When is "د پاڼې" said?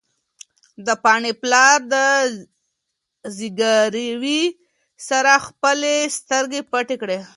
0.85-1.31